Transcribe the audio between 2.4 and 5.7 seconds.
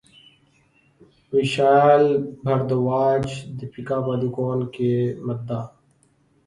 بھردواج دپیکا پڈوکون کے مداح